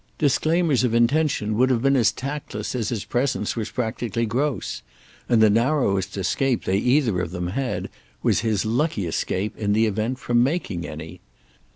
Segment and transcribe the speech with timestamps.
[0.17, 4.81] Disclaimers of intention would have been as tactless as his presence was practically gross;
[5.29, 7.87] and the narrowest escape they either of them had
[8.23, 11.21] was his lucky escape, in the event, from making any.